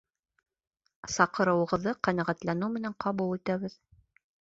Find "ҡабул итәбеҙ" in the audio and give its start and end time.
3.07-3.81